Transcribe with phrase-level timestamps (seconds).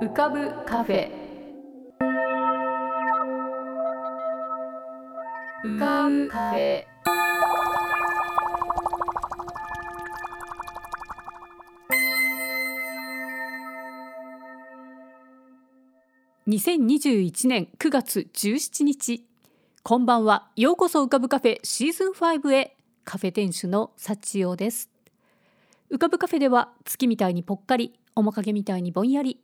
[0.00, 1.08] 浮かぶカフェ。
[5.64, 6.84] 浮かぶカフェ。
[16.48, 19.24] 2021年9月17日。
[19.84, 20.50] こんばんは。
[20.56, 22.76] ようこそ浮かぶカフェシーズン5へ。
[23.04, 24.90] カフェ店主の幸代です。
[25.92, 29.43] 浮かぶカフェでは月みたいにぽっかり面影みたいにぼんやり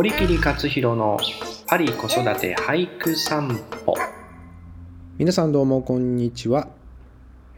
[0.00, 1.18] 堀切克弘の
[1.66, 3.94] パリ子育て俳句散歩。
[5.18, 6.68] 皆さんどうもこんにちは、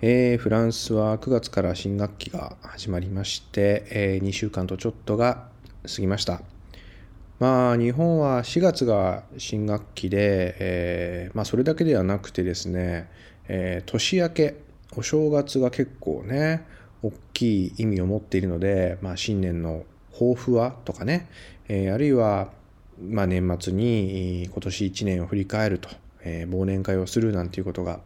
[0.00, 5.50] えー、フランスは9月から新学期が始まりまして、えー、2週間とちょっとが
[5.86, 6.42] 過ぎました。
[7.38, 13.08] まあ日本は4月が新学期で、えー、まあ、それだけではなくてですね、
[13.46, 14.56] えー、年明け
[14.96, 16.66] お正月が結構ね
[17.04, 19.84] 大きい意味を持っているので、まあ、新年の
[20.22, 20.76] 抱負は？
[20.84, 21.28] とかね、
[21.68, 22.50] えー、あるいは、
[23.00, 25.88] まあ、年末に今年1年を振り返ると、
[26.24, 28.00] え忘年会をするなんていうことが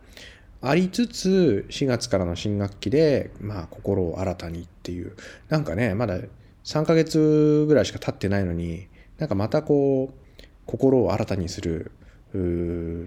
[0.63, 5.17] ありつつ4月からの新学期で、まあ、心を新たにっていう。
[5.49, 6.19] なんかねまだ
[6.65, 11.93] 3ヶ月ぐらいしか経ってないのになんかまたこう心を新たにする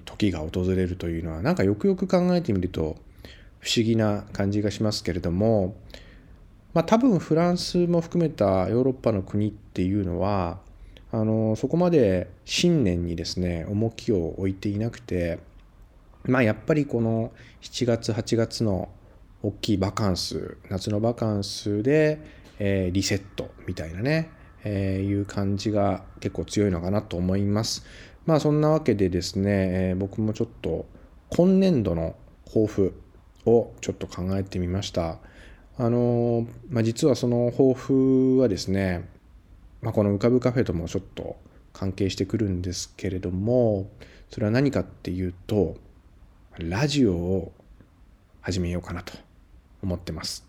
[0.05, 2.95] 時が訪れるというのはなんかよくよく考えてみると
[3.59, 5.75] 不思議な感じがしますけれども、
[6.73, 10.59] まあ、多分フランスも含めたヨーロッパの国っていうのは
[11.11, 15.39] あのそこまで新年にですね重きを置いていなくて
[16.25, 17.31] まあやっぱりこの
[17.61, 18.89] 7月8月の
[19.41, 22.19] 大きいバカンス夏のバカンスで、
[22.59, 24.29] えー、リセットみたいなね
[24.63, 27.85] えー、いう感じが結構強いのかなと思います。
[28.25, 30.85] まあそんなわけでですね、えー、僕もちょっと
[31.29, 32.15] 今年度の
[32.45, 32.93] 抱負
[33.45, 35.17] をちょっと考えてみました。
[35.79, 39.09] あの、まあ、実はその抱負はですね、
[39.81, 41.37] まあ、この浮かぶカフェともちょっと
[41.71, 43.89] 関係してくるんですけれども、
[44.29, 45.77] それは何かっていうと、
[46.57, 47.53] ラジオを
[48.41, 49.13] 始めようかなと
[49.81, 50.45] 思ってます。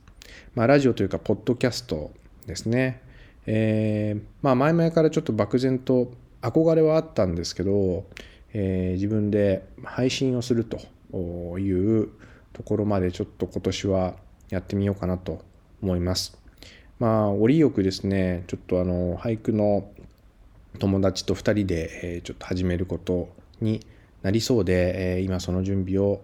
[0.56, 2.10] まあ、ラジオというか、ポッドキャスト
[2.46, 3.00] ですね。
[3.46, 6.12] えー、まあ前々からちょっと漠然と
[6.42, 8.04] 憧れはあったんですけど、
[8.52, 12.08] えー、自分で配信をするという
[12.52, 14.14] ところまでちょっと今年は
[14.50, 15.42] やってみようかなと
[15.82, 16.38] 思います。
[16.98, 19.90] まあ折よくですねちょっとあの俳句の
[20.78, 23.28] 友達と2人で、えちょっと始めること
[23.60, 23.84] に
[24.22, 26.20] なりそうで、え今その準備を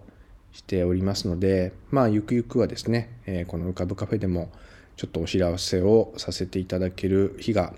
[0.53, 4.51] しておりますのでまあゆくゆくはですね、えこの浮かぶカフェでも
[4.95, 7.73] ちょっとお知らせをさせていただける日が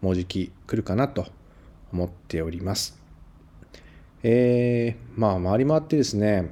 [0.00, 1.26] もうじき来るかなと
[1.92, 2.98] 思っております。
[4.22, 6.50] えー、まあ回り回ってですね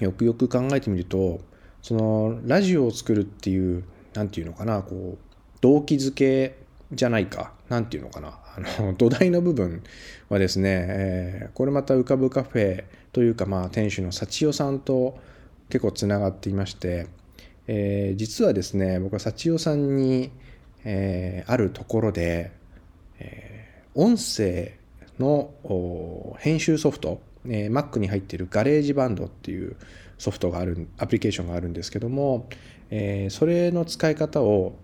[0.00, 1.40] よくよく考えてみると
[1.84, 3.84] そのラジオを作るっていう
[4.14, 6.56] 何て言うのかなこう動機づけ
[6.90, 8.40] じゃないか何て言うのかな。
[8.56, 9.82] あの 土台の部分
[10.28, 15.18] はですね、えー、これまた浮かぶカフェというかまあ店主の幸代さんと
[15.68, 17.06] 結構つながっていまして
[17.66, 20.30] えー、実はですね僕は幸代さんに、
[20.84, 22.52] えー、あるところで、
[23.18, 24.74] え、音声
[25.18, 25.54] の
[26.38, 29.76] 編集ソフト、えー、Mac に入っている GarageBand っていう
[30.18, 32.48] ソフトがあるアプリケーションがあるんですけども、
[32.90, 34.74] えー、それの使い方を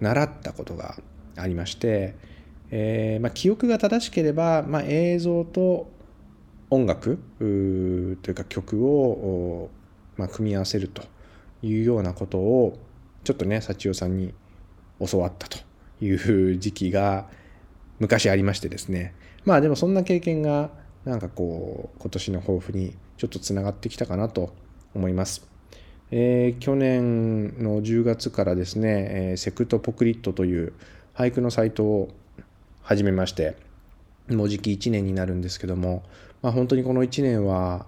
[0.00, 0.96] 習ったことが
[1.36, 2.14] ありまして、
[2.70, 5.88] えーまあ、記憶が正しければ、まあ、映像と
[6.70, 9.70] 音楽というか曲を、
[10.16, 11.02] まあ、組み合わせると
[11.62, 12.78] いうようなことを
[13.24, 14.34] ちょっとね幸代さんに
[15.00, 15.58] 教わったと
[16.00, 17.28] いう時期が
[17.98, 19.14] 昔ありましてですね。
[19.44, 20.70] まあでもそんな経験が
[21.04, 24.52] なんかこう今年の抱負にちょっとつながってきたかなと
[24.94, 25.46] 思います。
[26.10, 30.72] えー、去年の10月からですね、えー、セクトポクリットという
[31.14, 32.10] 俳句のサイトを
[32.82, 33.56] 始めまして
[34.28, 36.04] もうじき1年になるんですけども、
[36.42, 37.86] まあ、本当にこの1年は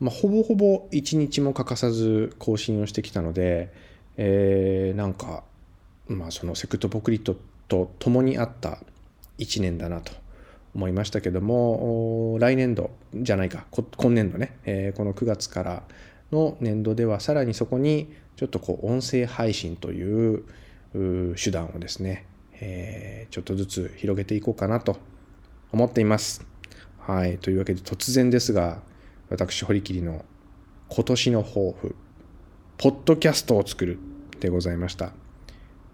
[0.00, 3.70] まあ、ほぼほぼ1日も欠かさず更新をしてきたので、
[4.16, 5.44] えー、なんか、
[6.08, 7.36] まあ、そのセクトポクリット
[7.68, 8.78] と共にあった
[9.38, 10.12] 1年だなと
[10.74, 15.82] 思いましたけども来年度じゃないか今年度ね、えー、この9月から
[16.32, 20.44] の年度ではさらにそこにちょっとこう音声配信という
[21.36, 24.96] 手段をですね、えー、ちょっとずつ広げていこうかなと
[25.72, 26.44] 思っています。
[26.98, 27.38] はい。
[27.38, 28.82] というわけで突然ですが、
[29.28, 30.24] 私、堀切の
[30.88, 31.94] 今年の抱負、
[32.78, 33.98] ポッドキャストを作る
[34.40, 35.12] でございました。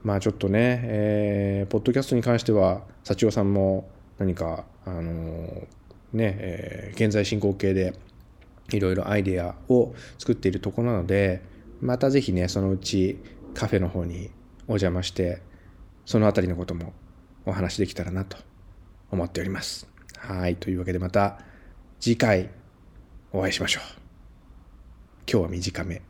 [0.02, 5.66] まあちょっとね、えーポッドキャストに関しては、幸男さんも何か、あの
[6.12, 7.94] ね、えー現在進行形で
[8.72, 11.42] いろいろアイデアを作っているところなので、
[11.80, 13.18] またぜひね、そのうち
[13.54, 14.30] カフェの方に
[14.66, 15.42] お邪魔して、
[16.04, 16.92] そのあたりのことも
[17.44, 18.36] お話できたらなと
[19.10, 19.88] 思っております。
[20.19, 20.56] はい。
[20.56, 21.38] というわけでまた
[22.00, 22.50] 次回
[23.32, 23.82] お会いしましょう。
[25.30, 26.02] 今日は短め。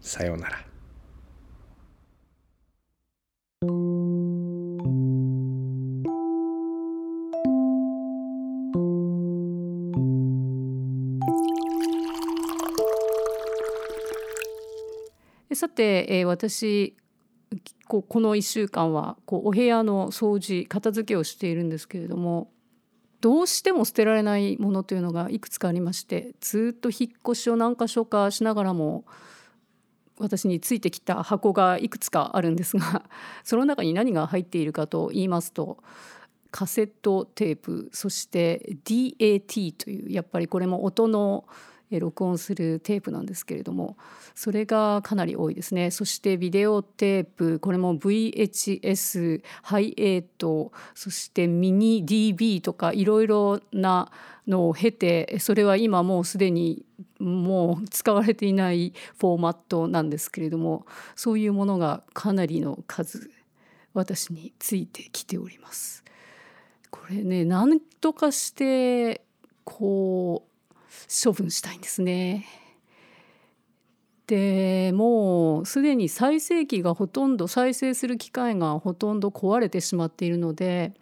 [0.00, 0.73] さようなら。
[15.74, 16.96] て、えー私
[17.86, 22.50] ここの1週間はこうお部屋の掃除片付けをしているんですけれども
[23.20, 29.04] どうしても捨てられないものというのがいくつかありましてずっと引っ越しを何箇所かしながらも
[30.18, 33.04] 私についてきた箱がいくつかあるんですが
[33.42, 35.78] その中に何が入っているかと言いますと
[36.50, 41.46] カセットテープそして DAT というやっぱりこれも音の
[41.90, 43.96] 録音するテープなんですけれども
[44.34, 54.10] それがかなり多いですねそしてビデオテープこれも VHS ハイエイトそしてミニ DB とかいろいろな
[54.46, 56.84] のを経てそれは今もうすでに
[57.18, 63.30] もう使われていないフォーマットなんですけれどもそういうものがかなりの数
[63.94, 66.02] 私についてきております。
[66.90, 69.22] これね何とかして
[69.64, 70.43] こう
[71.08, 72.46] 処分したいんですね。
[74.26, 80.94] でもうすでに再生機がほとんど再生する機械がほとんど壊れてしまっているので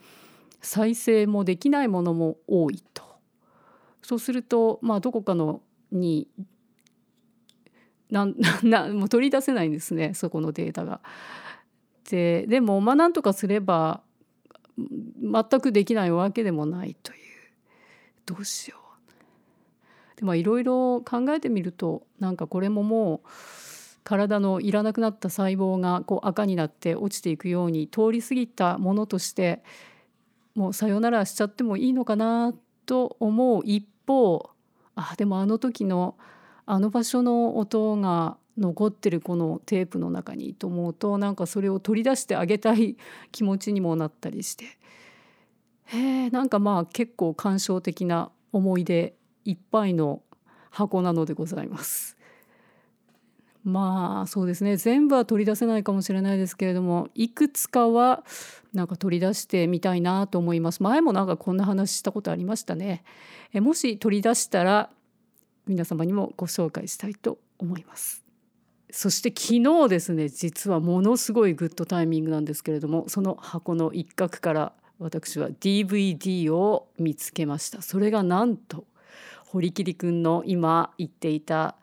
[0.61, 3.03] 再生もできないものも多いと。
[4.03, 5.63] そうするとまあどこかの
[5.93, 6.29] に
[8.11, 11.01] なん なもう取り出せないんですねそこのデータが。
[12.11, 14.03] ででもまあなんとかすれば
[14.77, 17.19] 全くできないわけでもないという
[18.27, 18.82] どうしよう。
[20.23, 23.29] でまあいろいろ考えてみるとなんかこれももう
[24.05, 29.65] 体のいらなくなった細胞がこう赤になって落ちていくように通り過ぎたものとして
[30.55, 32.55] もうさよならしちゃってもいいのかな
[32.87, 34.51] と思う一方
[34.95, 36.17] あでもあの時の
[36.67, 42.97] あの場所の音が残ってるこのテープの中にと思うとなんかそれを取り出してあげたい
[43.33, 44.67] 気持ちにもなったりして。
[45.87, 49.15] へえなんかまあ結構感傷的な思い出
[49.45, 50.23] いっぱいの
[50.71, 52.17] 箱なのでございます。
[53.65, 54.77] まあそうですね。
[54.77, 58.25] 全部は取り出せないかもしれないですけれどもいくつかは
[58.73, 60.83] なんか取り出してみたいなと思います。
[60.83, 63.05] 前もなんかこんな話したことありましたね。
[63.53, 64.91] えもし取り出したら
[65.67, 68.25] 皆様にもご紹介したいと思います。
[68.91, 77.81] そして昨日ですね実はものすごいグッドタイミングなんですけれどもその箱の一角から私は DVD を見つけました。
[77.81, 78.85] それがなんと
[79.53, 81.77] 堀切君の今言っていた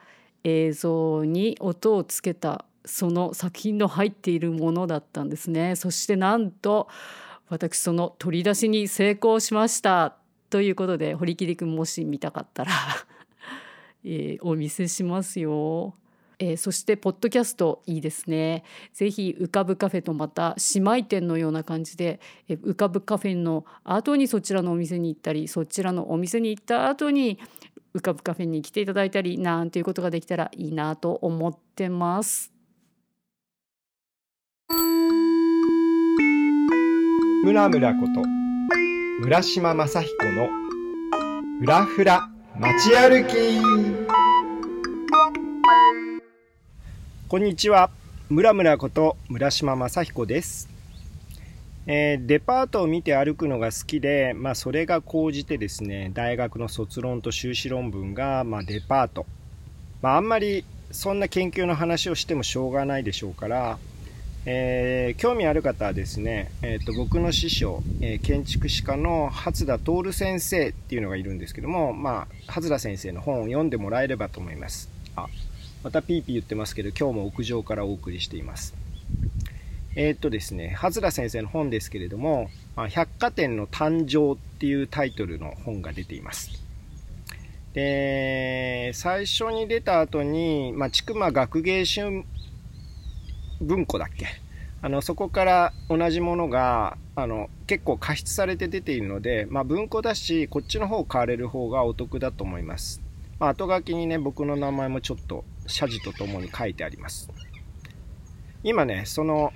[0.44, 6.88] 映像に音をつけたその作品の入っているものだったんですねそしてなんと
[7.48, 10.16] 私その取り出しに成功しました
[10.50, 12.72] ということで堀切君もし見たかったら、
[14.04, 15.94] えーお見せしますよ。
[16.40, 18.64] えーそしてポッドキャストいいですね。
[18.94, 27.40] ぜひ浮かぶカフェとまた姉妹店のような感じで、えー浮かぶカフェの後にそちらのお店に行ったりそちらのお店に行った後に
[27.94, 32.52] 浮かぶカフェに来ていただいたりなんていうことができたらいいなと思ってます。
[37.44, 38.22] ムラムラこと
[39.26, 40.50] 浦島正彦の
[41.60, 42.30] フラフラ
[42.60, 43.89] 街歩き
[47.30, 47.92] こんにちは。
[48.32, 50.68] ムラムラこと村島正彦です、
[51.86, 59.28] えーデパートを見て歩くのが好きで、まあ、それが高じてですね大学の卒論と修士論文が、まあ、デパート、
[60.02, 63.78] まあ、あんまりそんな研究の話をしてもしょうがないでしょうから
[64.48, 74.90] えー興味ある方はですね、えーと僕の師匠、えー建築士科の初田徹先生っていうのがいるんですけども、まあ、初田先生の本を読んでもらえればと思います。
[75.16, 75.28] あ
[75.84, 78.76] またピーピー言ってますけど今日も屋上からお送りしています。
[79.96, 86.52] えーっとですね初田先生の本ですけれども「まあ百貨店の誕生」っていうタイトルの本が出ています。
[87.74, 92.26] で最初に出た後に、まあ、千曲学芸春
[93.62, 94.26] 文庫だっけ？
[94.82, 103.02] あのそこから同じものがあの結構加筆されて出ているので、まあ、文庫だしこっちの方を買われる方がお得だと思います、
[103.40, 107.30] まあ、後書きにね僕の名前もちょっと謝辞とともに書いてあります。
[108.62, 109.54] 今ねその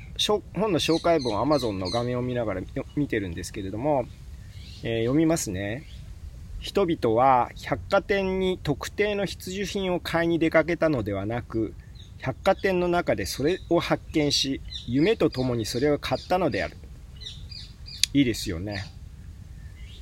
[0.56, 2.62] 本の紹介文を Amazon の画面を見ながら
[2.96, 4.06] 見てるんですけれども、
[4.84, 5.84] えー、読みますね。
[6.60, 11.74] 人々は百貨店に特定の必需品を買いに出かけたのではなく
[12.20, 16.78] 百貨店の中でそれを発見し夢とともにそれを買ったのである。
[18.14, 18.86] いいですよね、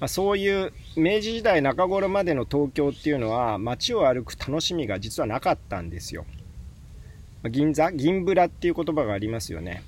[0.02, 6.26] まあ、そういう明治時代中頃までの東京っていうのは街を歩く楽しみが実はなかったんですよ。
[7.52, 9.84] 銀座銀ブラっていう言葉がありますよね、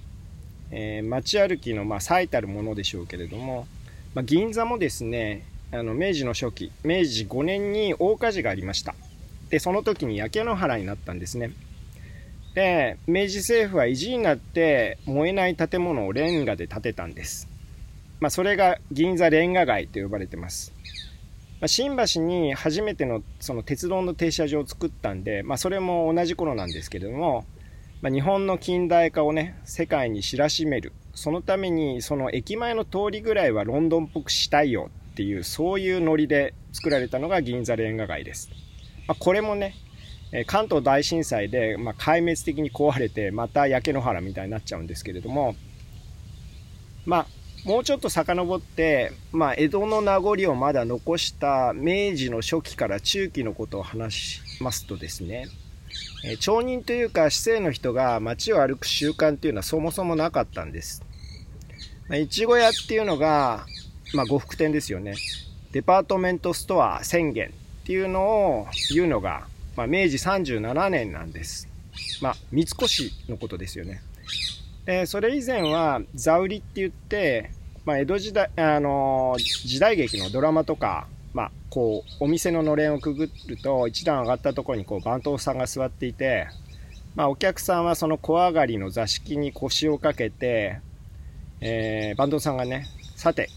[0.71, 3.67] えー、街歩きのまあ最たるものでしょうけれども、
[4.15, 8.93] まあ、銀座もですねあの明治の初期明治5年に大火事がありました。
[9.49, 11.51] でその時に焼け野原になったんですね。
[12.53, 17.47] で明治政府は意地になって燃えない建物をレンガで建てたんです、
[18.23, 20.71] まあ、それが銀座レンガ街と呼ばれてます。
[21.59, 27.43] ま新橋に初めてのその鉄道の停車場を作ったんで、まあ、それも同じ頃なんですけれども、
[28.01, 30.93] ま、日本の近代化をね世界に知らしめる。
[31.13, 38.49] そのためにその駅前の通りぐらいはロンドンっぽくしたいよっていうそういうノリで作られたのが銀座レンガ街です、
[39.05, 39.75] まあ、これもね
[40.47, 45.55] 関東大震災で、ま壊滅的に壊れてまた焼け野原みたいになっちゃうんですけれども
[47.05, 55.47] まあもうちょっと遡って、まあ、江戸の名残をまだ残した明治の初期から中期のことを話しますとですね、
[56.25, 61.03] え町人というか市政の人が街を歩く習慣っていうのはそもそもなかったんです。
[62.09, 63.65] まあ、いちご屋っていうのが、
[64.13, 65.15] まあ、呉服店ですよね。
[65.71, 71.69] デパートメントストア宣言っていうのを言うのが、まあ、明治37年なんです。
[72.21, 72.77] まあ、三越
[73.29, 74.01] のことですよね。
[74.85, 77.51] でそれ以前は座売りって言って、
[77.85, 86.47] まあ、江戸時代、あの時代劇のドラマとか、まあ、こうお店ののれんをくぐると一段上がったところにこう番頭さんが座っていて、
[87.15, 90.79] まあ、お客さんはその小上がりの座敷に腰をかけて、
[91.61, 93.49] えー、番頭さんがねさて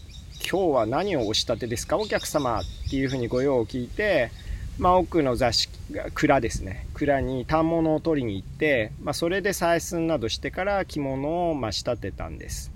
[0.49, 4.31] 今日は何をお仕立てですかお客様っていうふうにご用を聞いて
[4.77, 5.71] まあ、奥の座敷
[6.13, 6.85] 蔵ですね。
[6.93, 12.71] 蔵に反物を取りに行って、まあ、それで採寸などしてから着物をま仕立てたんです。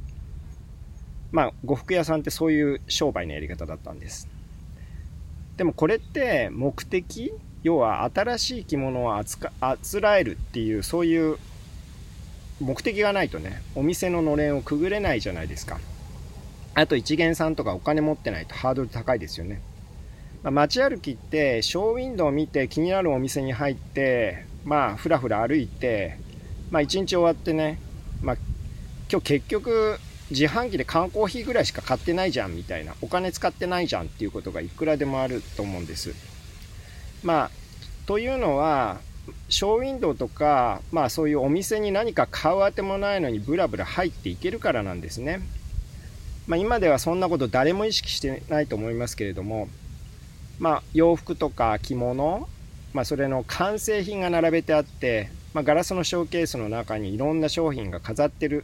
[1.32, 4.28] まあ呉服屋さんってそういう商売のやり方だったんです。
[5.58, 11.38] でもこれって目的要は新しい着物を扱あつらえるっていうそういう
[12.60, 15.80] 目的がないとねお店ののれんをくぐれないじゃないですか。
[16.74, 19.62] あと一元さんとかお金持ってないとハードル高いですよね。
[20.44, 26.18] まあ、街歩きってショーウィンドウを見て気になるお店に入ってまあふらふら歩いて
[26.72, 27.80] まあ一日終わってね
[28.22, 28.38] まあ
[29.12, 30.00] 今日結局
[30.32, 36.16] 自販機で缶コーヒーぐらいしか買ってないじゃんみたいなお金使ってないじゃんっていうことがいくらでもあると思うんです
[37.24, 37.52] まあ
[38.08, 39.00] というのは
[39.50, 45.42] ショーウィンドウとか、まあそういうお店に何か買うあてもないのにブラブラ入っていけるからなんですね。
[46.48, 49.68] まあ今ではそんなこと誰も意識してないと思いますけれども、
[50.62, 52.48] まあ、洋服とか着物、
[52.94, 58.64] まあ、それの完成品が並べてあって、まあ、ガラスのショーケースの中にいろんな商品が飾ってる。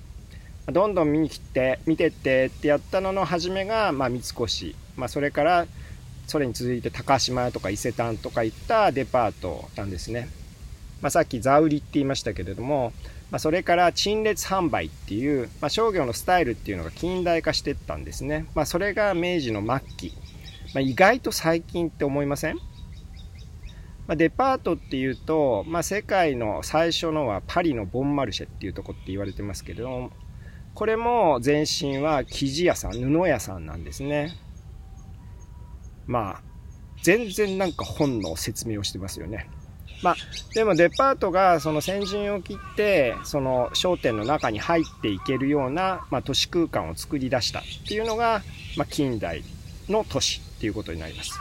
[0.71, 5.65] どんどん見に来て見てってってやったのの初めが、まあ、三越、まあ、それから
[6.27, 10.27] それに続いて高島屋とか伊勢丹とかいったデパートなんですね、
[11.01, 12.91] まあ、さっき座売りって言いましたけれども、
[13.31, 20.13] まあ、それから陳列販売っていう、まあ、商業のスタイルっていうのが近代化してったんですね、まあ、それが明治の末期。
[20.77, 22.57] まあ、意外と最近って思いません、
[24.05, 30.11] まあ、デパートっていうと、まあ、世界の最初のはパリのボンマルシェっていうとこって言われてますけれども
[30.75, 34.37] これも前身は生地屋さん布屋さんなんですね。
[36.05, 36.41] まあ
[37.01, 39.49] 全然なんか本の説明をしてますよね。
[40.03, 40.15] まあ、
[40.53, 48.43] でもデパートがその先陣を切ってその商店の中に入っていけるような、まあ、都市空間を作り出したっていうのが、
[48.75, 49.43] まあ、近代
[49.89, 50.46] の都市。
[50.57, 51.39] っていうことになります。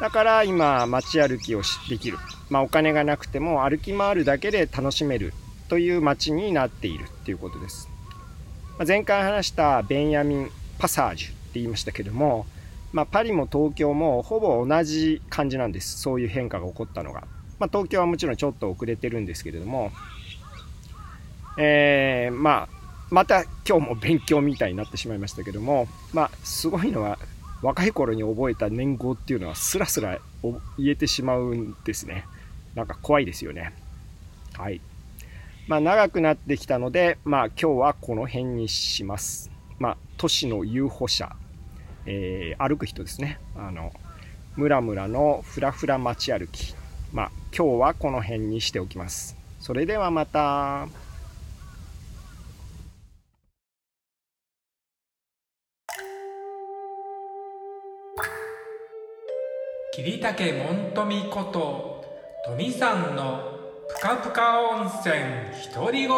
[0.00, 2.18] だから今街歩きをできる。
[2.50, 5.32] まあお金がなくても歩き回るだけで楽しめる
[5.68, 7.88] という街になっているっていうことです。
[8.78, 12.46] まあ、前回話したベンヤミン・パサージュって言いましたけども、
[12.92, 15.98] まあ、パリも東京もほぼ同じ感じなんです。
[15.98, 17.24] そういう変化が起こったのが。
[17.58, 19.90] まあ、東京はもちろんちょっと遅れてるんですけれども、
[21.58, 22.78] えー、まあ、
[23.10, 27.18] また今日も勉強みたいになってしまいましたけども、まあ、すごいのは
[27.62, 30.18] 若い頃に覚えた年号っていうのはスラスラ
[30.78, 32.24] 言えてしまうんですね。
[32.74, 33.72] なんか怖いですよね。
[34.56, 34.80] はい。
[35.66, 39.50] まあ、長くなってきたので、まあ、今日はこの辺にします。
[39.78, 41.34] まあ、都市の遊歩者、
[42.06, 43.38] えー、歩く人ですね。
[43.56, 43.92] あの、
[44.56, 46.74] ムラムラのふらふら街歩き。
[47.12, 49.36] まあ、今日はこの辺にしておきます。
[49.60, 50.88] それではまた。
[60.00, 62.04] 桐竹門富こと
[62.46, 63.42] 富さんの
[63.88, 65.16] ぷかぷか温泉
[65.74, 66.14] 独り言。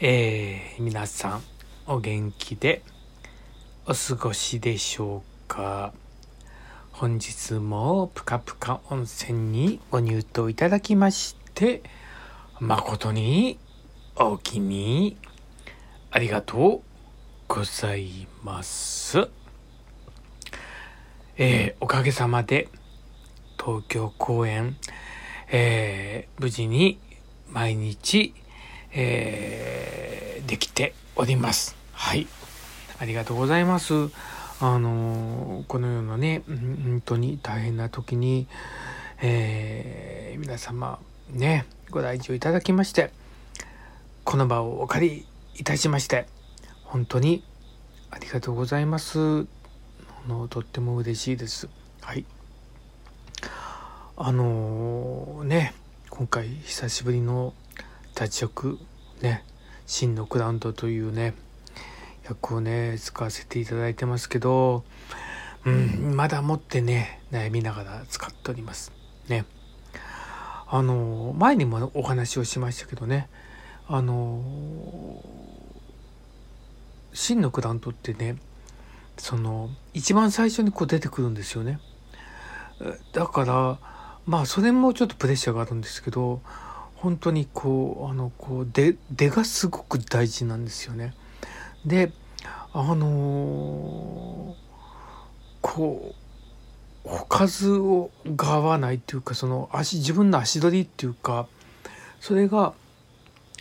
[0.00, 1.42] えー、皆さん
[1.86, 2.82] お元気で
[3.86, 5.92] お過ごしでしょうか？
[6.90, 11.84] 本日もぷかぷか温泉にご入湯いただきまして
[12.58, 13.56] 誠に
[14.16, 15.16] おおきに
[16.10, 16.87] ありがとう。
[17.48, 19.26] ございます。
[21.38, 22.68] えー、おかげさまで
[23.58, 24.76] 東京公演、
[25.50, 26.98] えー、無事に
[27.48, 28.34] 毎日、
[28.92, 31.74] えー、できております。
[31.92, 32.26] はい。
[33.00, 33.94] ありがとうございます。
[34.60, 38.46] あのこのようなね、本当に大変な時に、
[39.22, 40.98] えー、皆様
[41.30, 43.10] ね、ご来場いただきまして、
[44.24, 45.26] この場をお借り
[45.56, 46.26] いたしまして、
[46.88, 47.44] 本当に
[48.10, 49.46] ありがとうございます。
[50.26, 51.68] のとっても嬉しいです。
[52.00, 52.24] はい。
[54.16, 55.74] あのー、ね、
[56.08, 57.52] 今回久しぶりの
[58.14, 58.78] 立ち役
[59.20, 59.44] ね、
[59.86, 61.34] 真のクラウンドというね、
[62.26, 64.82] 役をね、使わせていただいてますけど、
[65.66, 68.92] うん、まだ持ってね、悩みながら使っております。
[69.28, 69.44] ね。
[70.66, 73.28] あの、前にもお話をしましたけどね、
[73.86, 74.42] あの、
[77.18, 78.36] 真のクラントってね
[79.16, 81.80] その一番最初にこう出てくるんですよね。
[83.12, 83.78] だから
[84.24, 86.40] まあそれもちょっとプレッシャーがあるんですけど
[86.94, 91.12] 本当にこうあのこう出出がすごく大事なんですよね。
[91.84, 92.12] で
[92.72, 94.54] あのー、
[95.60, 96.14] こ
[97.04, 101.48] うおかずをが合わないっていうかその足自分の足取りっていうか
[102.20, 102.74] それが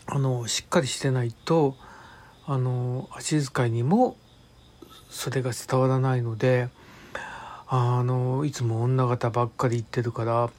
[0.05, 1.75] あのしっかりしてないと
[2.49, 4.15] あの足遣いにも
[5.09, 6.69] それが伝わらないので
[7.67, 10.49] あのいつも女方ばっかり言ってるから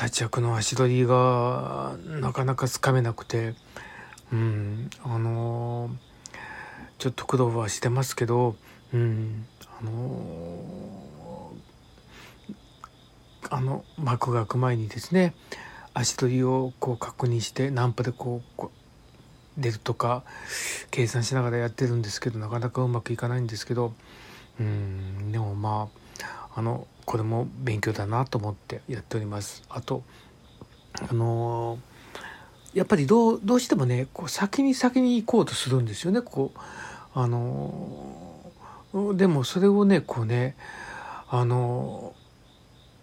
[0.00, 3.54] 立役の足取りがなかなかつかめなくて
[4.32, 5.90] うんあの
[6.98, 8.54] ちょっと苦労はしてますけど
[8.92, 9.46] うん
[9.80, 11.52] あの
[13.50, 15.34] あの幕が開く前にですね
[15.92, 18.70] 足取りをこう確認してナンパでこう
[19.58, 20.24] 出るとか
[20.90, 23.92] 計算しながらやってるんですけどなかなかうまくいかないんですけど
[24.60, 25.88] うんでもま
[26.22, 29.62] ああのこれも勉強だなと思ってやっております。
[29.68, 30.02] あと
[31.08, 31.78] あの
[32.72, 36.58] やっぱりどうどうしてもねこう先に先に行こうとするんですよねこう
[37.14, 38.52] あの
[39.14, 40.56] でもそれをねこうね
[41.28, 42.14] あの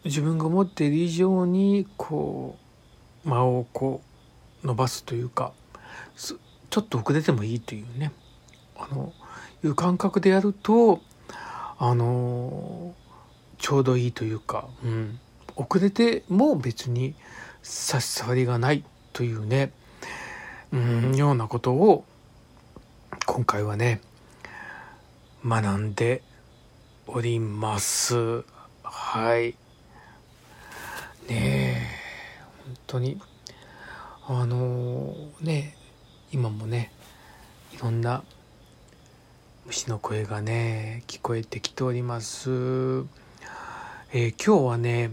[0.05, 2.57] 自分が思っている以上にこ
[3.25, 4.01] う間をこ
[4.63, 5.53] う伸ばすというか
[6.71, 8.11] ちょっと遅れてもいいというね。
[8.77, 9.13] あの
[9.63, 11.01] いう感覚でやると
[11.77, 12.95] あの
[13.59, 15.19] ちょうどいいというか、うん、
[15.55, 17.13] 遅れても別に
[17.61, 19.71] 差し障りがないというね、
[20.71, 22.05] うん、ようなことを
[23.27, 24.01] 今回はね
[25.45, 26.23] 学んで
[27.05, 28.43] おります。
[28.83, 29.55] はい。
[31.27, 31.87] ねえ
[32.65, 33.21] 本当に。
[34.27, 35.75] あのね
[36.33, 36.91] 今もね
[37.73, 38.23] いろんな
[39.65, 42.49] 虫の声がね聞こえてきております。
[44.13, 45.11] えー、今日はね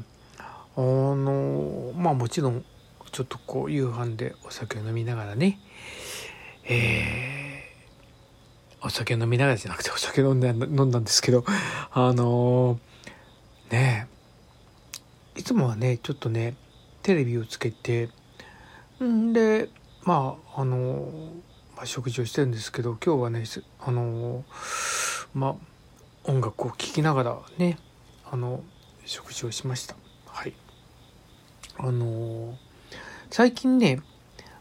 [0.77, 2.65] あのまあもちろん
[3.11, 5.59] ちょっとこう夕飯でお酒を飲みながらね
[6.65, 11.45] えー、お酒飲みながらじゃなくてお酒飲んで飲んだんですけど
[11.93, 14.07] あのー、ね
[15.37, 16.55] いつもはねちょっとね
[17.03, 18.09] テレビをつけて
[19.03, 19.69] んで
[20.03, 21.11] まああの、
[21.77, 23.45] まあ、食事をしてるんですけど今日はね
[23.81, 24.45] あの
[25.35, 25.55] まあ
[26.25, 27.79] 音楽を聴きながらね
[28.31, 28.63] あの
[29.05, 29.97] 食事をしました。
[30.27, 30.55] はい。
[31.79, 32.57] あの
[33.31, 34.01] 最近ね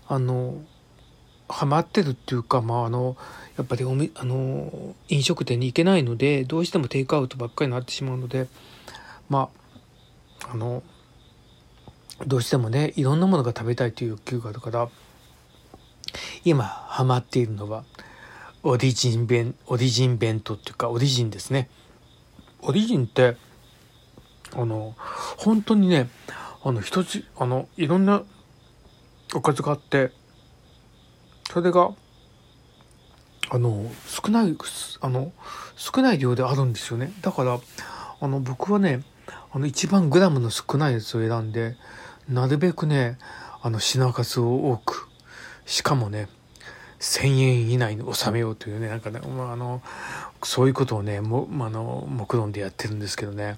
[0.07, 0.61] あの
[1.49, 3.17] ハマってるっていうかまああの
[3.57, 8.47] やっぱりおみあの飲食店に行けないのでどうしてもテイクアウトばっかりになってしまうので
[9.29, 9.49] ま
[10.43, 10.83] ああの
[12.25, 14.89] どうしてもねいろんなものが食べたいという欲求があるから
[16.49, 17.83] 今ハマっているのは
[18.63, 21.69] オリジン弁オリジン弁当っていうかオリジンですね。
[22.61, 23.35] オリジンって
[24.53, 24.95] あの
[25.35, 26.09] 本当にね
[26.63, 28.23] あの一つあのいろんな
[29.35, 30.11] おかずがあって
[31.51, 31.91] それが
[33.49, 34.55] あの少ない
[35.01, 35.33] あの
[35.75, 37.11] 少ない量であるんですよね。
[37.21, 37.59] だから
[38.21, 39.03] あの僕はね
[39.51, 41.75] あの一番グラムの少ないやつを選んで
[42.29, 43.17] なるべくね
[43.61, 45.09] あの品数を多く
[45.65, 46.29] しかもね
[46.99, 49.81] 1,000円以内に収めようというねなんかね、まあ、あの
[50.43, 53.57] そういうことをねも、まあの目論んでやってるんですけどね。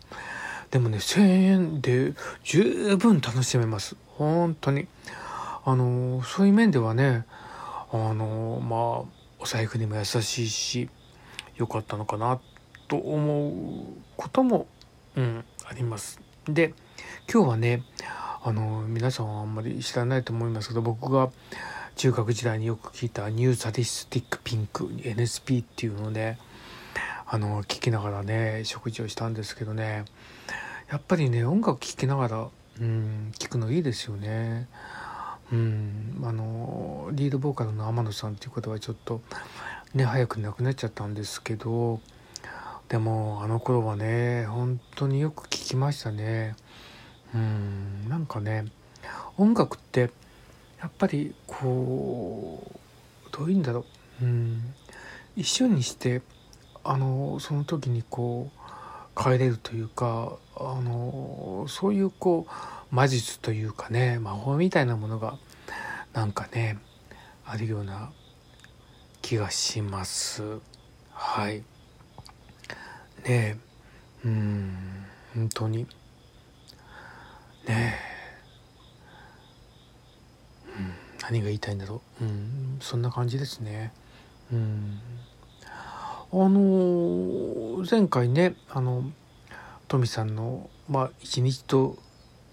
[0.71, 3.95] でもね1,000円で十分楽しめます。
[4.17, 4.87] 本当に。
[5.65, 7.25] あのそういう面ではね
[7.91, 10.89] あのまあお財布にも優しいし
[11.55, 12.39] 良かったのかな
[12.87, 13.83] と思う
[14.15, 14.67] ことも、
[15.15, 16.19] うん、あります。
[16.45, 16.73] で
[17.31, 17.83] 今日はね
[18.43, 21.29] あの皆さんはあんまり知らないと思いますけど僕が
[21.99, 26.39] 中学時代によく聞いた New Sadistic Pink NSP っていうのをね
[27.27, 30.05] あの聞きながらね食事をしたんですけどね
[30.89, 32.47] やっぱりね音楽聴きながら、
[32.79, 34.69] うん、聞くのいいですよね。
[35.51, 39.19] うん、あのリードボーカルの天野さんっていう方はちょっと
[39.93, 41.99] ね早く亡くなっちゃったんですけど
[42.87, 46.55] でもあの頃はね本当によく聞きましたね
[47.35, 48.67] うんなんかね
[49.37, 50.11] 音楽って
[50.81, 52.63] やっぱりこ
[53.27, 53.85] うどういうんだろ
[54.21, 54.25] う。
[54.25, 54.73] うん。
[55.35, 56.21] 一緒にして
[56.83, 65.37] あのその時にこう帰れるというかあのそういうこう魔術というかね魔法みたいなものが
[66.13, 66.77] なんかね
[67.45, 68.11] あるような
[69.21, 70.43] 気がします。
[71.11, 71.63] はい。
[73.27, 73.57] ね
[74.23, 74.75] うん。
[75.35, 75.85] 本当に。
[77.67, 77.93] ねえ、
[80.75, 80.93] うん、
[81.29, 83.93] 何が言いたいんだろううんそんな感じですね
[84.51, 84.99] うん
[86.31, 89.03] あの前回ねあの
[89.87, 91.97] トミさんのまあ一日と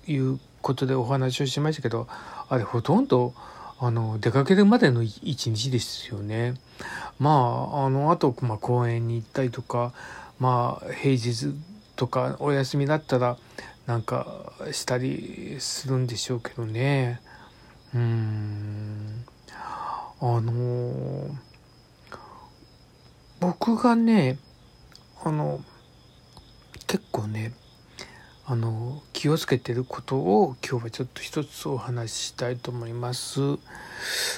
[0.06, 2.06] いうことでお話をしましたけど
[2.48, 3.34] あれほとんど
[3.78, 6.54] あの出かけるまでの一日ですよね。
[7.18, 9.92] まああのあと、まあ、公園に行ったりとか
[10.38, 11.54] まあ平日
[11.94, 13.36] とかお休みだったら
[13.86, 17.20] なんかしたりするんでしょうけどね。
[17.94, 19.25] うん
[20.20, 21.31] あの
[23.40, 24.38] 僕がね
[25.25, 25.61] あの
[26.87, 27.53] 結構ね
[28.46, 33.40] あの気をつけてることを今日はちょっと一つお話ししたいと思います。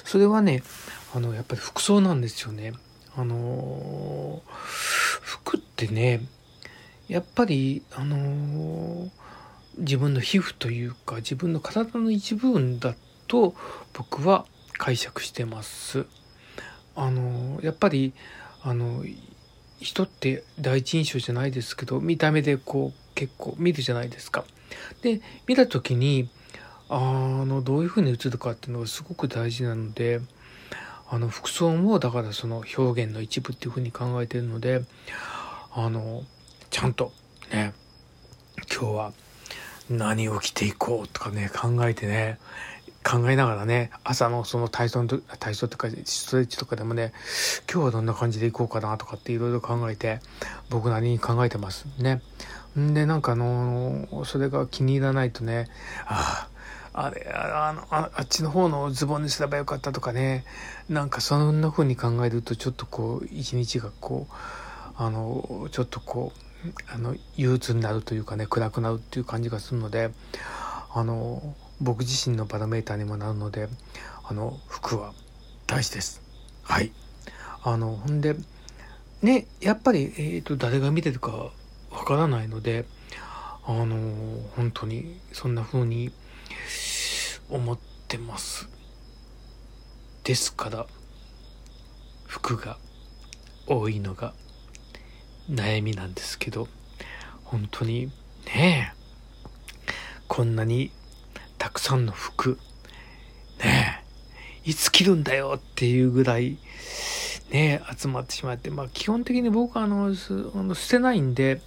[0.04, 0.62] それはね
[1.14, 2.72] あのやっぱり服装なんですよね。
[3.16, 6.22] あの服ってね
[7.06, 9.10] やっぱりあの
[9.76, 12.94] 自分の皮膚というか自分の体の一部分だ
[13.28, 13.54] と
[13.92, 16.06] 僕は解釈してます。
[16.96, 18.12] あのやっぱり
[18.62, 19.04] あの
[19.80, 24.44] 人って第一印象じゃないですけど見た目でこう結構見るじゃないですか。
[25.02, 26.28] で見た時に
[26.88, 30.20] あのどういうふうに映るかっていうのがすごく大事なので
[31.10, 34.82] あの服装もだからその表現の一部っていうふうに考えてるので
[35.72, 36.22] あの
[36.70, 37.12] ちゃんと
[37.52, 37.74] ね
[38.70, 39.12] 今日は
[39.90, 42.38] 何を着ていこうとかね考えてね
[43.08, 47.14] 考えながらね朝のその体操の体操とかストレッチとかでもね
[47.72, 50.20] 今日はどんな感じでいこうかなとかっていろいろ考えて
[50.68, 52.20] 僕なりに考えてますね。
[52.78, 55.68] んでなんかあのそれが気に入らないとね
[56.04, 56.48] あ
[56.92, 60.44] ああれあのああっちの方のズボンにすればよかったとかね
[60.90, 64.34] なんかそんな風に考えるとちょっとこう一日がこう
[64.96, 70.10] あのちょっとこうあの憂鬱になるというかね暗くなるっていう感じがするので
[70.92, 73.68] あの僕自身のバロメーターにもなるので
[74.24, 75.12] あの服は
[75.66, 76.22] 大事です。
[76.62, 76.92] はい
[77.62, 78.36] あのほんで
[79.22, 81.50] ねやっぱり、えーと、誰が見てるか
[81.90, 82.84] わからないので
[83.64, 83.96] あの
[84.56, 86.10] 本当にそんな風に
[87.50, 88.68] 思ってます。
[90.24, 90.86] ですから
[92.26, 92.76] 服が
[93.66, 94.34] 多いのが
[95.50, 96.68] 悩みなんですけど
[97.44, 98.06] 本当に
[98.46, 98.98] ねえ
[100.26, 100.90] こんなに
[101.58, 102.58] たくさんの服。
[103.62, 104.02] ね
[104.64, 104.70] え。
[104.70, 106.58] いつ着るんだよっていうぐらい
[107.50, 108.70] ね集まってしまって。
[108.70, 111.60] まあ基本的に僕はあのあの捨てないんで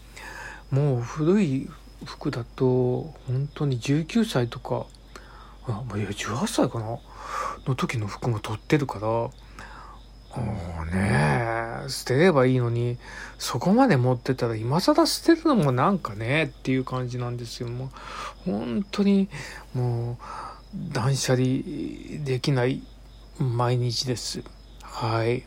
[0.70, 1.70] もう古い
[2.06, 4.86] 服だと本当に19歳とか
[5.68, 7.00] あいや18歳かな？
[7.66, 9.32] の時の服も取ってるからも
[10.38, 11.51] うねえ。
[11.90, 12.98] 捨てればいいのに
[13.38, 17.70] そこまで持ってたら今更捨てるのもなんかねっていう感じなんですよ。
[17.70, 17.90] もう
[18.52, 19.30] 本当に
[19.74, 20.18] も
[20.74, 21.46] う断捨離
[22.24, 22.82] できない
[23.40, 24.44] 毎日です。
[24.82, 25.44] はい。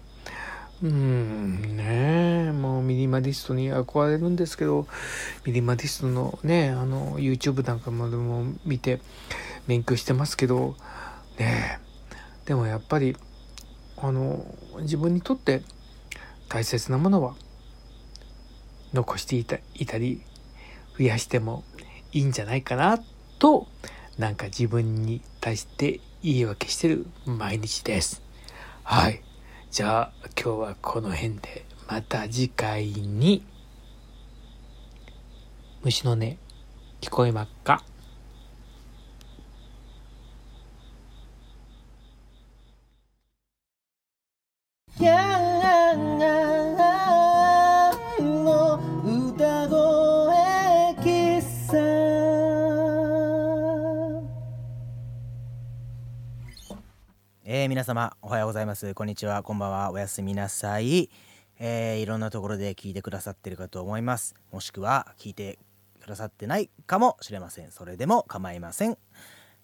[0.83, 4.87] うんねもうミニマリストに憧れるんですけど
[5.47, 9.01] ミニマリストのねあの YouTube なんかまでも見て
[9.67, 10.77] 勉強してますけど
[11.39, 11.79] ね
[12.45, 13.17] でもやっぱり
[13.97, 14.45] あの
[14.81, 15.63] 自分にとって
[16.49, 17.35] 大切なものは
[18.93, 20.23] 残していたいたり
[20.97, 21.65] 増やしても
[22.13, 22.99] いいんじゃないかな
[23.39, 23.67] と
[24.19, 28.23] なんか自分に対して言い訳してる毎日です。
[28.85, 29.23] はい。
[29.71, 33.45] じゃあ今日はこの辺でまた次回に
[35.83, 36.21] 虫の音
[37.01, 37.83] 聞こえまっか？
[57.85, 58.95] 様おはようございます。
[58.95, 59.43] こんにちは。
[59.43, 59.91] こんばんは。
[59.91, 61.11] おやすみなさい、
[61.59, 64.35] えー、いろんなところで聞いてくださってるかと思います。
[64.53, 65.59] もしくは聞いて
[66.01, 67.71] くださってないかもしれません。
[67.73, 68.97] それでも構いません、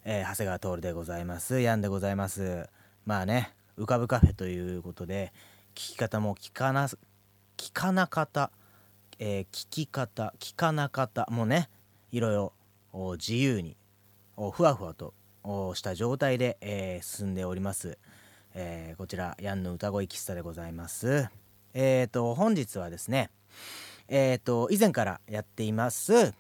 [0.05, 1.61] えー、長谷川徹でございます。
[1.61, 2.69] ヤンでございます。
[3.07, 5.33] まあね浮かぶカフェということで
[5.75, 6.89] 聞き方も聞かな
[7.57, 8.51] 聞かな方、
[9.19, 11.71] え聞き方聞かな方もね
[12.13, 12.53] いろいろ
[13.17, 13.79] 自由に
[14.37, 15.15] ふわふわと
[15.75, 17.97] した状態で、えー、進んでおります、
[18.55, 21.29] えー、こちらヤンの歌声喫茶でございます。
[21.75, 23.31] えっ、ー、と本日はですね
[24.09, 26.35] えっ、と以前からやっています、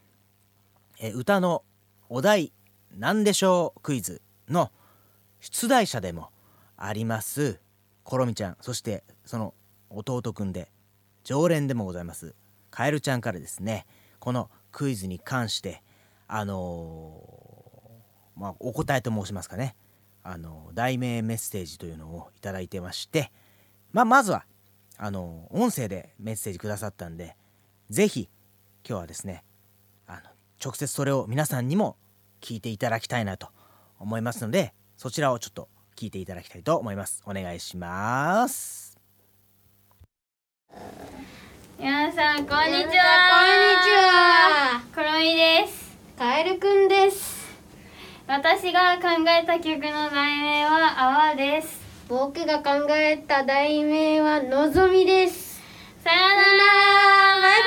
[0.99, 1.62] え歌の
[2.09, 2.53] お題
[2.96, 4.70] なんでしょうクイズの
[5.40, 6.31] 出題者でも
[6.77, 7.61] あります
[8.03, 8.57] コロミちゃん。
[8.61, 9.55] そしてその
[9.88, 10.70] 弟くんで
[11.23, 12.35] 常連でもございます
[12.70, 13.87] カエルちゃんからですね
[14.18, 15.83] このクイズに関して
[16.27, 17.23] あの
[18.37, 19.77] まあ、お答えと申しますかね。
[20.22, 23.33] あの題名メッセージというのを頂いてまして、
[23.92, 24.44] まあ、まずは
[24.98, 27.37] あの音声でメッセージくださったんで
[27.88, 28.28] 是非
[28.87, 29.44] 今日はですね
[30.06, 30.20] あの
[30.62, 31.96] 直接それを皆さんにも
[32.40, 33.48] 聞いていただきたいなと
[33.98, 37.22] 思いますのでそちらをちょっと聞いていただきたいと思います。
[37.26, 38.98] お願いします。
[41.78, 42.85] 皆さんこんにちは。
[42.87, 42.96] こんにち
[43.96, 44.83] は。
[44.92, 45.90] クロミです。
[46.20, 47.39] カエルくんです
[48.33, 51.81] 私が考えた曲の題名は泡です。
[52.09, 55.61] 僕が考えた題名はのぞみです。
[56.05, 56.43] さよなら。
[57.40, 57.59] バイ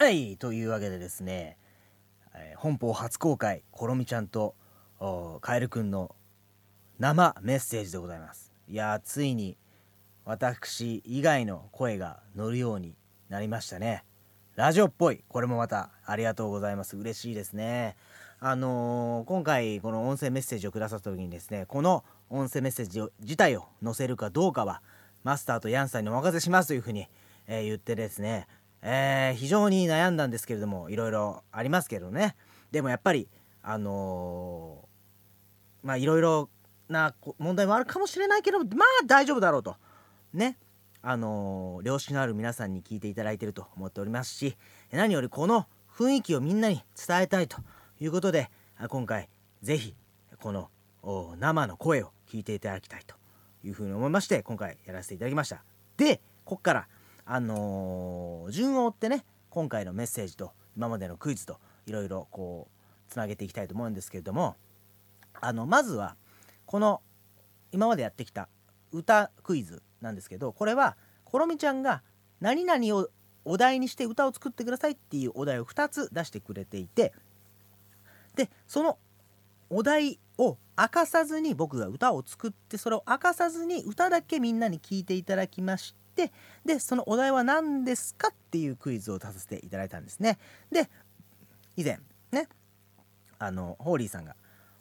[0.00, 1.56] バイはいというわけでですね、
[2.34, 4.56] えー、本邦初公開コロミちゃんと
[5.40, 6.16] カエルくんの
[6.98, 8.52] 生メッセージでございます。
[8.66, 9.56] いやついに
[10.24, 12.96] 私以外の声が乗るように
[13.28, 14.02] なりましたね
[14.60, 15.24] ラジオっぽい。
[15.26, 16.94] これもまたありがとうございます。
[16.94, 17.96] 嬉しいですね。
[18.40, 24.82] あのー、今回この音声メッセージをくださった時にですねこの音声メッセージ自体を載せるかどうかは
[25.24, 27.06] マスターとヤンさんにお任せしますというふうに、
[27.46, 28.48] えー、言ってですね、
[28.82, 32.36] えー、非常に悩んだんですけれどもいろいろありますけどね。
[32.70, 33.30] でもやっぱり
[33.62, 34.86] あの
[35.82, 36.50] まあいろいろ
[36.90, 38.64] な問題もあるかもしれないけどま
[39.00, 39.76] あ大丈夫だろうと。
[40.34, 40.58] ね。
[41.02, 44.56] あの良識のある皆さんに聞いていただいていると思っておりますし
[44.92, 47.58] 何よりこの雰囲気をみんなに伝えたいと
[48.00, 48.50] いうことで
[48.88, 49.28] 今回
[49.62, 49.94] 是非
[50.40, 50.68] この
[51.38, 53.14] 生の声を聞いていただきたいと
[53.64, 55.62] いうふうに思いまして今回やらせていただきました。
[55.96, 56.88] でこっから
[57.26, 64.56] あのー、順を追ってね今回のメッセージと今までのクイズといろいろこうつなげていきたいと思うんですけれども
[65.40, 66.16] あのまずは
[66.66, 67.02] この
[67.72, 68.48] 今までやってきた
[68.92, 72.02] 歌クイズなんですけどこれはコロミちゃんが
[72.40, 73.08] 何々を
[73.44, 77.12] お題にして歌を作ってくださいっていうお題を2つ出してくれていて
[78.34, 78.98] でその
[79.70, 86.32] お題を明かさずに僕が歌を作ってそれを明かさずに歌だけみんなに聞いていただきまして
[86.64, 90.38] でそのお題は何ですかっていうクイズを出させていただいたんですね。
[90.72, 90.88] で
[91.76, 92.00] 以前
[92.32, 92.48] ね
[93.38, 94.36] あのホーリーさんが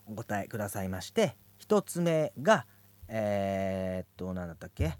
[0.07, 2.65] お答えくださいまして1つ目が
[3.07, 4.97] えー、っと何だったっけ？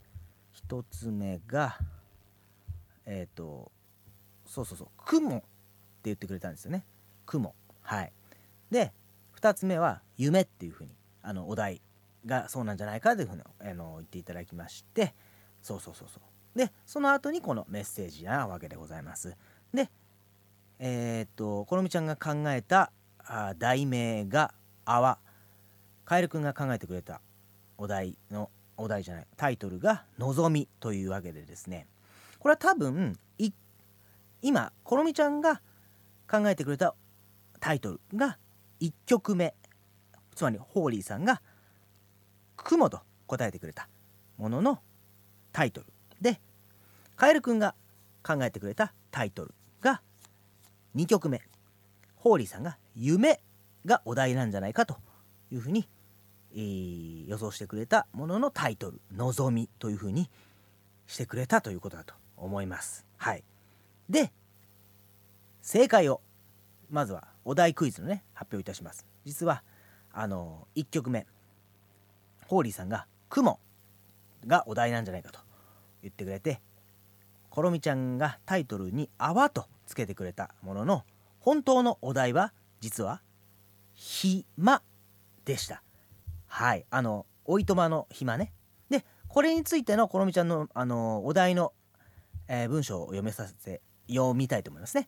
[0.69, 1.77] 1つ目が
[3.05, 3.71] えっ、ー、と
[4.45, 5.45] そうそうそう雲って
[6.05, 6.85] 言ってくれたんですよね。
[7.25, 7.55] 雲。
[7.81, 8.13] はい。
[8.69, 8.93] で
[9.39, 10.91] 2つ目は夢っていうふうに
[11.23, 11.81] あのお題
[12.25, 15.15] がそうなんじゃないかというふうにあの言っていただきまして
[15.61, 16.57] そうそうそうそう。
[16.57, 19.35] でその後にこのメッセージなわけでございます。
[19.73, 19.89] で
[20.77, 24.53] えっ、ー、とこのみちゃんが考えたあ題名が
[24.85, 25.17] 「泡」
[26.05, 27.21] カエルくんが考えてくれた
[27.77, 28.49] お題の
[28.79, 31.87] お題じゃないタイトルが「のぞみ」というわけでですね。
[32.39, 33.19] これは多分
[34.41, 35.61] 今このみちゃんが
[36.29, 36.95] 考えてくれた
[37.59, 38.37] タイトルが
[38.79, 39.53] 1曲目。
[40.33, 41.41] つまりホーリーさんが
[42.55, 43.89] 「雲」と答えてくれた
[44.37, 44.81] ものの
[45.51, 45.87] タイトル
[46.21, 46.39] で
[47.17, 47.75] カエルくんが
[48.23, 50.01] 考えてくれたタイトルが
[50.95, 51.41] 2曲目。
[52.15, 53.41] ホーリーさんが「夢」
[53.85, 54.97] がお題なんじゃないかと
[55.51, 55.89] いうふうに、
[56.53, 60.29] えー、予想してくれたもののタイトル「のぞみ」というふうに
[61.07, 63.05] してくれたということだと思います。
[63.17, 63.43] はい、
[64.09, 64.31] で
[65.61, 66.21] 正解を
[66.89, 69.05] まずはお題クイズのね発表いたします。
[69.25, 69.63] 実は
[70.11, 71.27] あの1曲目
[72.47, 73.59] ホーリーさんが「雲」
[74.47, 75.39] がお題なんじゃないかと
[76.01, 76.61] 言ってくれて
[77.49, 81.05] コロミちゃんがタイトルに「泡」とつけてくれたものの
[81.39, 83.21] 本当のお題は実は
[83.93, 84.81] 「暇」
[85.45, 85.83] でした
[86.49, 86.85] はい。
[86.89, 88.51] あのおいとまの暇ね。
[88.89, 91.73] でこれについてのコロミちゃんのあのお題の、
[92.47, 95.07] えー、文章を読めさせて読みたいと思いますね。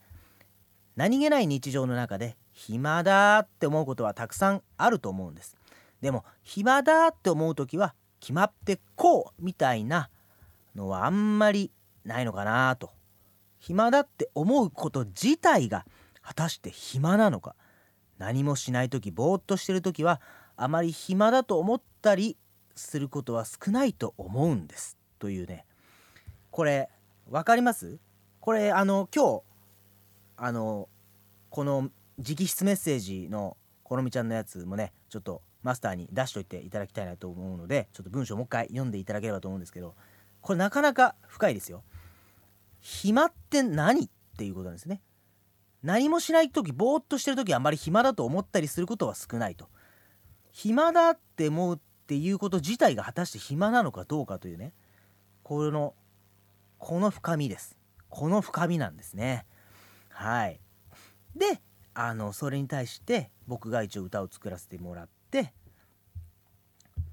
[0.96, 5.58] 何気ない日常の中で暇だって思うことはたくさんあると思うんです。
[6.00, 10.10] でも暇だって思う時は決まってこうみたいな
[10.76, 11.72] のはあんまり
[12.06, 12.92] ないのかなと。
[13.60, 15.86] 暇だって思うこと自体が
[16.22, 17.56] 果たして暇なのか。
[18.18, 20.22] 何もしない時ぼーっとしてる時は
[20.58, 22.38] あまり暇だと思ったり
[22.76, 25.66] することは少ないと思うんですというね
[26.50, 26.90] これ
[27.30, 28.00] 分かります？
[28.40, 29.42] これあの今日
[30.38, 30.90] あの
[31.50, 39.96] この直筆メッセージのこのみちゃんのやつもねちょっとマスターに出しといていただきたいなと思うのでちょっと文章をもう一回読んでいただければと思うんですけど
[40.42, 41.84] これなかなか深いですよ。
[42.80, 45.02] 暇って何っていうことなんですね。
[45.84, 49.70] 何もしない時ぼーっとしてる時あまり暇だと思ったりすることは少ないと。
[50.52, 54.74] 暇だって思うっていうこと自体が果たして暇なのかどうかというね。
[55.44, 55.94] この
[56.78, 57.78] この深みです。
[58.10, 59.46] この深みなんですね。
[60.10, 60.60] はい。
[61.36, 61.62] で
[61.94, 65.54] あのそれに対して僕が一応歌を作らせてもらって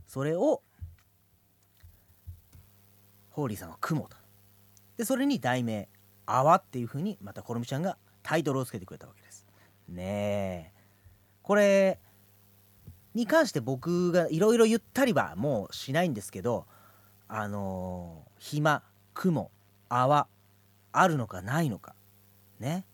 [0.06, 0.62] それを
[3.30, 4.16] ホーリーさんは雲と。
[4.96, 5.88] でそれに題名
[6.26, 9.46] 「泡」っていうふうにまたコロミちゃんがタイトルをつけてくれたわけです。
[9.88, 10.78] ねえ。
[11.42, 12.00] これ
[13.18, 16.66] に関して僕がいろいろ言ったりはもうしないんですけど
[17.26, 19.50] あのー、暇雲
[19.88, 20.28] 泡
[20.92, 21.96] あるのかないのか
[22.60, 22.84] ね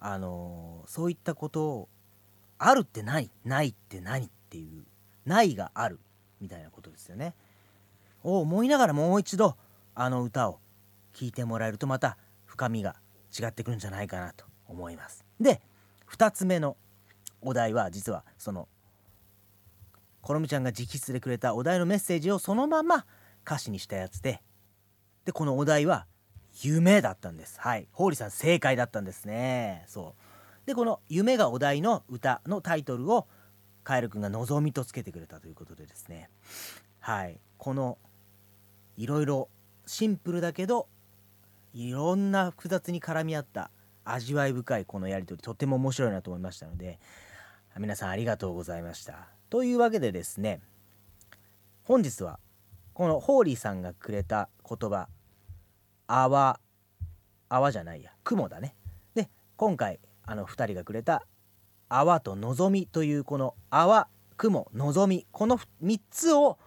[0.00, 1.88] あのー、そういったことを
[2.56, 4.86] あるって何ないって何っていう
[5.26, 6.00] ないがある
[6.40, 7.34] みたいなことですよね。
[8.24, 9.54] を思いながらもう一度
[9.94, 10.60] あの歌を
[11.12, 12.96] 聴いてもらえるとまた深みが
[13.38, 15.26] 違ってくるんじゃないかなと思います。
[15.38, 15.60] で
[16.10, 16.78] 2つ目の
[17.42, 18.66] お題は実はその
[20.28, 23.06] このみちゃんが直筆でくれたお題のメッセージをそのまま
[23.46, 24.42] 歌詞にしたやつで。
[25.24, 26.04] でこのお題は
[26.60, 27.58] 夢だったんです。
[27.58, 27.88] はい。
[27.92, 29.86] ホーリーさん正解だったんですね。
[29.86, 30.14] そ
[30.66, 30.66] う。
[30.66, 33.26] でこの夢がお題の歌のタイトルを
[33.84, 36.28] カエルくんが望みとつけてくれたということでですね。
[37.00, 37.40] はい。
[37.56, 37.96] この
[38.98, 39.48] いろいろ
[39.86, 40.88] シンプルだけど
[41.72, 43.70] いろんな複雑に絡み合った
[44.04, 46.98] 味わい深いこのやり取りとても面白いなと思いましたので
[47.78, 49.37] 皆さんありがとうございました。
[49.50, 50.60] というわけでですね
[51.84, 52.38] 本日は
[52.92, 55.08] このホーリーさんがくれた言葉
[56.06, 56.60] 泡
[57.48, 58.74] 泡じゃないや雲だね。
[59.14, 61.24] で今回あの2人がくれた
[61.88, 66.58] 泡と望みというこの泡雲望みこの3つを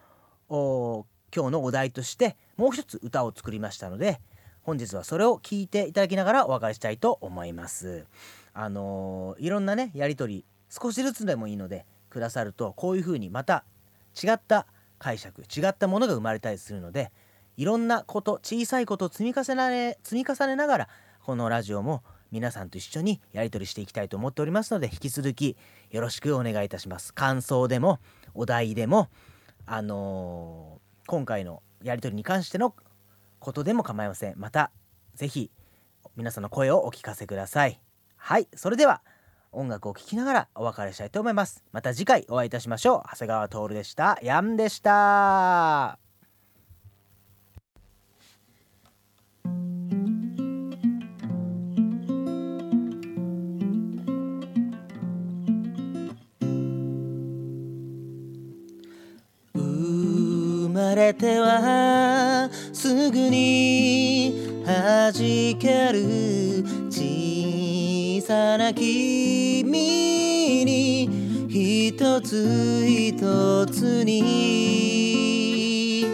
[0.50, 4.20] 今日のお題としてもう一つ歌を作りましたので
[4.64, 8.06] 本日はそれを聞いていただきながらお別れしたいと思います。
[8.54, 13.64] あのー、いろんなねやり取り少しずつでもいいのでくださるとこういう風にまた
[14.22, 14.68] 違った
[15.00, 17.12] 解釈違ったものが生まれたりするので
[17.58, 20.90] いろんなこと小さいことを積み重ね積み重ねながら
[21.24, 25.58] このラジオも皆さんと一緒にやり取りしていきたいと思っておりますので引き続き
[25.90, 27.14] よろしくお願いいたします。
[27.14, 28.00] 感想でも
[28.34, 29.10] お題でも
[29.66, 32.74] あのー、今回のやり取りに関しての
[33.40, 34.34] ことでも構いません。
[34.38, 34.72] また
[35.16, 35.52] 是非
[36.16, 37.82] 皆さんの声をお聞かせください。
[38.16, 39.02] はいそれでは
[39.52, 41.64] 音楽を聴きながらお別れしたいと思います。
[41.72, 43.04] また次回お会いいたしましょう。
[43.12, 44.18] 長谷川徹でした。
[44.22, 46.00] やんでした。
[59.54, 65.12] 生まれてはすぐに弾
[65.60, 66.61] ける
[68.32, 69.66] さな君
[70.64, 76.06] に一つ一つに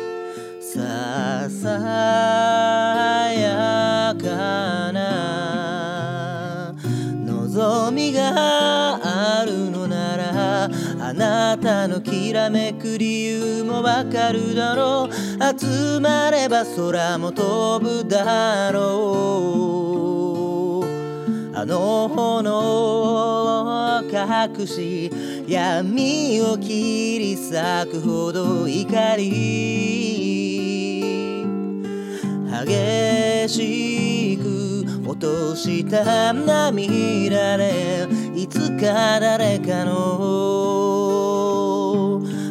[0.59, 1.69] ささ
[3.31, 6.73] やかな
[7.23, 10.69] 望みがあるのならあ
[11.13, 15.13] なたのきらめく理由もわかるだろう。
[15.59, 19.86] 集まれば空も飛ぶだろう。
[21.59, 25.09] あの炎を隠し
[25.47, 27.51] 闇を切り裂
[27.93, 29.23] くほど怒り
[32.67, 39.97] 激しく落とした涙でいつか誰かの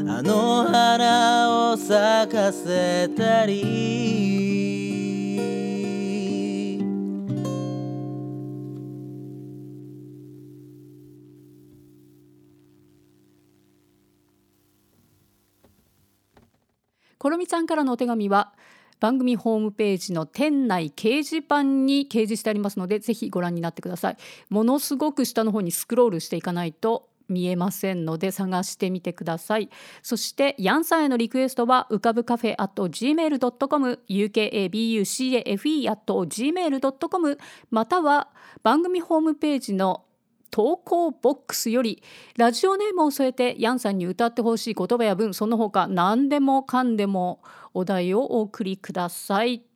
[0.09, 4.96] あの花を咲かせたり
[17.27, 18.53] コロミちゃんからのお手紙は
[19.01, 24.17] 番組ホームページの店内掲示板に掲示してありますのでぜひご覧になってください。
[24.49, 29.71] ものすごく下の方にスクロールしていかないと見えませんので探してみてください。
[30.05, 37.39] そしてヤンさんへのリクエストは浮かぶカフェ at gmail.com ukabucafe at gmail.com
[37.73, 38.29] または
[38.63, 40.05] 番組ホームページの
[40.57, 42.03] 投稿ボックスより
[42.39, 47.43] ラジオネームを添えてヤンさんに歌ってほしい言葉や文その他何でもかんでも
[47.75, 49.67] お題をお送りください。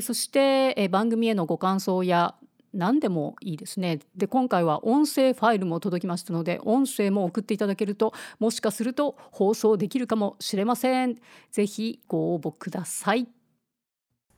[0.00, 2.36] そしてえ番組へのご感想や
[2.72, 3.98] 何でもいいですね。
[4.14, 11.16] で今回は音声ファイルも届きましたので音声も送っていただけるともしかすると放送できるかもしれません。
[11.50, 13.26] ぜひご応募ください。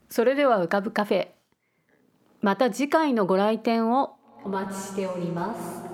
[0.08, 1.28] それでは浮かぶカフェ。
[2.40, 5.91] また次回のご来店をお待ちしております。